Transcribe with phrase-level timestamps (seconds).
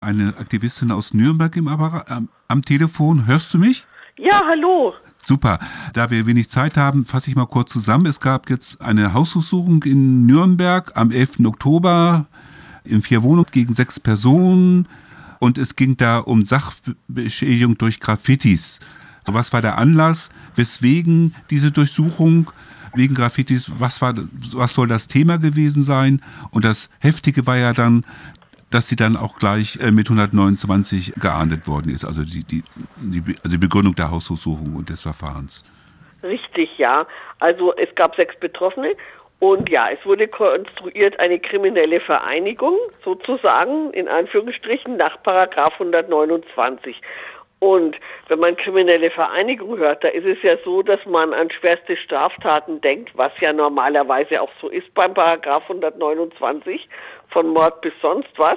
[0.00, 3.26] eine Aktivistin aus Nürnberg im Apparat, am, am Telefon.
[3.26, 3.86] Hörst du mich?
[4.18, 4.94] Ja, hallo.
[5.26, 5.58] Super.
[5.92, 8.06] Da wir wenig Zeit haben, fasse ich mal kurz zusammen.
[8.06, 11.40] Es gab jetzt eine Hausdurchsuchung in Nürnberg am 11.
[11.44, 12.26] Oktober
[12.84, 14.88] in vier Wohnungen gegen sechs Personen
[15.38, 18.80] und es ging da um Sachbeschädigung durch Graffitis.
[19.26, 20.30] Was war der Anlass?
[20.56, 22.50] Weswegen diese Durchsuchung?
[22.94, 24.14] Wegen Graffitis, was war,
[24.52, 26.22] was soll das Thema gewesen sein?
[26.50, 28.04] Und das Heftige war ja dann,
[28.70, 32.62] dass sie dann auch gleich äh, mit 129 geahndet worden ist, also die, die,
[32.96, 35.64] die, also die Begründung der Hausdurchsuchung und des Verfahrens.
[36.22, 37.06] Richtig, ja.
[37.38, 38.94] Also es gab sechs Betroffene
[39.40, 47.00] und ja, es wurde konstruiert eine kriminelle Vereinigung, sozusagen, in Anführungsstrichen, nach Paragraph 129.
[47.60, 47.96] Und
[48.28, 52.80] wenn man kriminelle Vereinigung hört, da ist es ja so, dass man an schwerste Straftaten
[52.80, 56.88] denkt, was ja normalerweise auch so ist beim Paragraph 129
[57.28, 58.56] von Mord bis sonst was.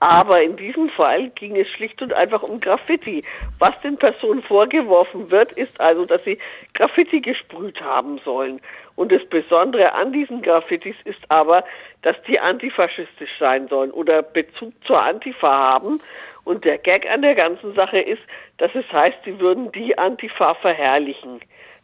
[0.00, 3.24] Aber in diesem Fall ging es schlicht und einfach um Graffiti.
[3.58, 6.38] Was den Personen vorgeworfen wird, ist also, dass sie
[6.74, 8.60] Graffiti gesprüht haben sollen.
[8.96, 11.64] Und das Besondere an diesen Graffitis ist aber,
[12.02, 16.00] dass die antifaschistisch sein sollen oder Bezug zur Antifa haben.
[16.44, 18.22] Und der Gag an der ganzen Sache ist,
[18.58, 21.40] dass es heißt, sie würden die Antifa verherrlichen.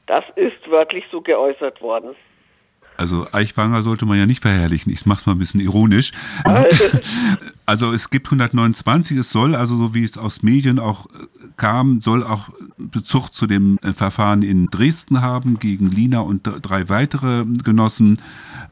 [0.07, 2.15] Das ist wörtlich so geäußert worden.
[2.97, 4.93] Also Eichwanger sollte man ja nicht verherrlichen.
[4.93, 6.13] Ich mache es mal ein bisschen ironisch.
[7.71, 9.17] Also es gibt 129.
[9.17, 13.47] Es soll also, so wie es aus Medien auch äh, kam, soll auch Bezug zu
[13.47, 18.21] dem äh, Verfahren in Dresden haben gegen Lina und drei weitere Genossen.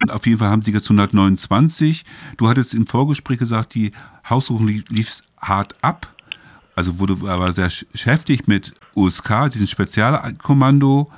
[0.08, 2.04] Auf jeden Fall haben sie jetzt 129.
[2.38, 3.92] Du hattest im Vorgespräch gesagt, die
[4.28, 6.12] Haussuchung lief hart ab.
[6.74, 7.70] Also wurde aber sehr
[8.02, 11.08] heftig mit USK, diesem Spezialkommando.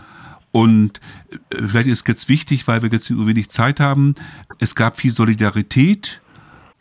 [0.53, 4.17] Und äh, vielleicht ist jetzt wichtig, weil wir jetzt so wenig Zeit haben.
[4.59, 6.21] Es gab viel Solidarität.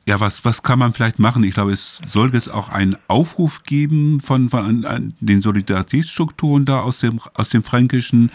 [0.10, 1.44] Ja, was, was kann man vielleicht machen?
[1.44, 6.82] Ich glaube, es soll jetzt auch einen Aufruf geben von, von an, den Solidaritätsstrukturen da
[6.82, 8.32] aus dem, aus dem Fränkischen.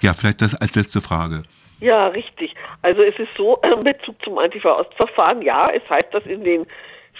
[0.00, 1.42] Ja, vielleicht das als letzte Frage.
[1.80, 2.54] Ja, richtig.
[2.82, 6.64] Also es ist so, in Bezug zum Antifa-Ost-Verfahren, ja, es heißt, dass in den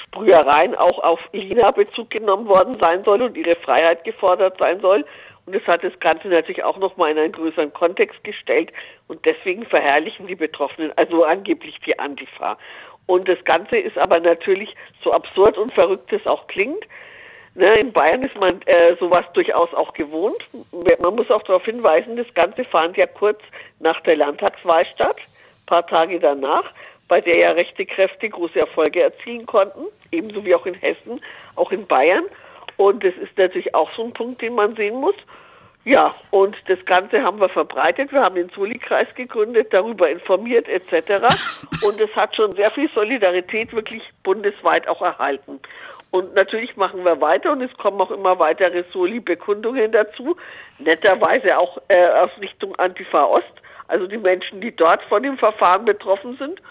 [0.05, 5.05] Sprühereien auch auf Lina Bezug genommen worden sein soll und ihre Freiheit gefordert sein soll.
[5.47, 8.71] Und es hat das Ganze natürlich auch nochmal in einen größeren Kontext gestellt
[9.09, 12.59] und deswegen verherrlichen die Betroffenen, also angeblich die Antifa.
[13.09, 16.85] Und das Ganze ist aber natürlich so absurd und verrückt es auch klingt.
[17.55, 20.37] Ne, in Bayern ist man äh, sowas durchaus auch gewohnt.
[21.01, 23.41] Man muss auch darauf hinweisen, das Ganze fand ja kurz
[23.81, 25.17] nach der Landtagswahl statt,
[25.65, 26.65] paar Tage danach,
[27.09, 31.21] bei der ja rechte Kräfte große Erfolge erzielen konnten, ebenso wie auch in Hessen,
[31.57, 32.25] auch in Bayern.
[32.77, 35.17] Und das ist natürlich auch so ein Punkt, den man sehen muss.
[35.84, 38.12] Ja, und das Ganze haben wir verbreitet.
[38.12, 41.34] Wir haben den Soli-Kreis gegründet, darüber informiert etc.
[41.83, 45.61] Und es hat schon sehr viel Solidarität wirklich bundesweit auch erhalten.
[46.11, 50.37] Und natürlich machen wir weiter und es kommen auch immer weitere Soli-Bekundungen dazu.
[50.78, 53.53] Netterweise auch äh, aus Richtung Antifa Ost,
[53.89, 56.62] also die Menschen, die dort von dem Verfahren betroffen sind.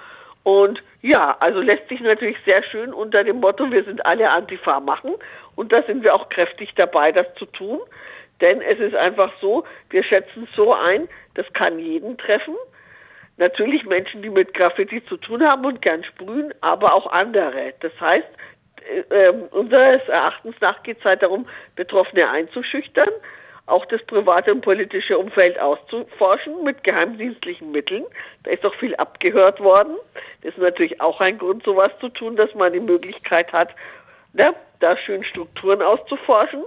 [0.41, 4.79] Und ja, also lässt sich natürlich sehr schön unter dem Motto, wir sind alle Antifa
[4.79, 5.13] machen.
[5.55, 7.79] Und da sind wir auch kräftig dabei, das zu tun.
[8.41, 12.55] Denn es ist einfach so, wir schätzen so ein, das kann jeden treffen.
[13.37, 17.73] Natürlich Menschen, die mit Graffiti zu tun haben und gern sprühen, aber auch andere.
[17.81, 18.27] Das heißt,
[19.09, 23.09] äh, unseres Erachtens nach geht es halt darum, Betroffene einzuschüchtern,
[23.65, 28.05] auch das private und politische Umfeld auszuforschen mit geheimdienstlichen Mitteln.
[28.43, 29.97] Da ist auch viel abgehört worden.
[30.41, 33.75] Das ist natürlich auch ein Grund, sowas zu tun, dass man die Möglichkeit hat,
[34.33, 36.63] ne, da schön Strukturen auszuforschen.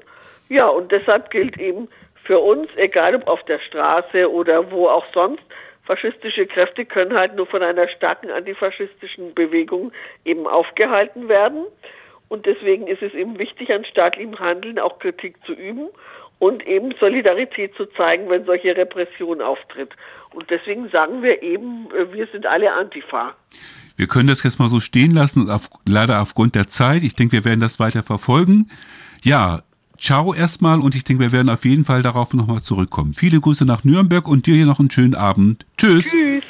[0.51, 1.89] Ja, und deshalb gilt eben
[2.25, 5.43] für uns, egal ob auf der Straße oder wo auch sonst,
[5.85, 9.93] faschistische Kräfte können halt nur von einer starken antifaschistischen Bewegung
[10.25, 11.65] eben aufgehalten werden.
[12.29, 15.89] Und deswegen ist es eben wichtig, an staatlichem Handeln auch Kritik zu üben
[16.41, 19.91] und eben Solidarität zu zeigen, wenn solche Repression auftritt.
[20.35, 23.37] Und deswegen sagen wir eben, äh, wir sind alle Antifa.
[23.97, 27.03] Wir können das jetzt mal so stehen lassen, auf, leider aufgrund der Zeit.
[27.05, 28.71] Ich denke, wir werden das weiter verfolgen.
[29.23, 29.63] Ja,
[30.01, 33.15] ciao erstmal und ich denke, wir werden auf jeden Fall darauf nochmal zurückkommen.
[33.15, 35.67] Viele Grüße nach Nürnberg und dir hier noch einen schönen Abend.
[35.77, 36.07] Tschüss.
[36.07, 36.43] Tschüss.